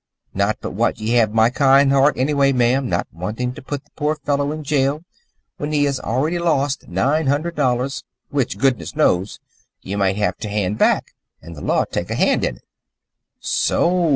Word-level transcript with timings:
Not 0.33 0.57
but 0.61 0.71
what 0.73 0.97
ye 0.99 1.11
have 1.17 1.37
a 1.37 1.51
kind 1.51 1.91
heart 1.91 2.17
anyway, 2.17 2.51
ma'am, 2.53 2.89
not 2.89 3.05
wantin' 3.13 3.53
t' 3.53 3.61
put 3.61 3.85
th' 3.85 3.95
poor 3.95 4.15
fellow 4.15 4.51
in 4.51 4.63
jail 4.63 5.03
whin 5.59 5.73
he 5.73 5.83
has 5.83 5.99
already 5.99 6.39
lost 6.39 6.87
nine 6.87 7.27
hundred 7.27 7.53
dollars, 7.55 8.03
which, 8.31 8.57
goodness 8.57 8.95
knows, 8.95 9.39
ye 9.83 9.95
might 9.95 10.15
have 10.15 10.39
t' 10.39 10.47
hand 10.47 10.79
back, 10.79 11.11
was 11.43 11.55
th' 11.55 11.61
law 11.61 11.85
t' 11.85 11.91
take 11.99 12.09
a 12.09 12.15
hand 12.15 12.43
in 12.43 12.55
it." 12.55 12.63
"So!" 13.41 14.09